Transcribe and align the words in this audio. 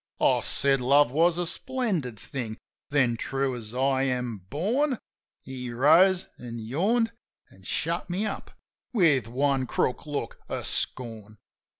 I 0.19 0.39
said 0.39 0.81
love 0.81 1.11
was 1.11 1.37
a 1.37 1.45
splendid 1.45 2.17
thing!... 2.19 2.57
Then, 2.89 3.15
true 3.17 3.55
as 3.55 3.71
I 3.75 4.01
am 4.01 4.39
born. 4.49 4.97
He 5.43 5.69
rose, 5.71 6.25
an' 6.39 6.57
yawned, 6.57 7.11
an' 7.51 7.61
shut 7.61 8.09
me 8.09 8.25
up 8.25 8.49
with 8.93 9.27
one 9.27 9.67
crook 9.67 9.99
glance 10.01 10.33
of 10.49 10.65
scorn. 10.65 11.37